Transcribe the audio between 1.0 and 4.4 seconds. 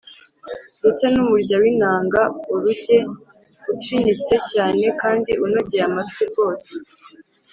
n'umurya w'inanga (oruge) ucinyitse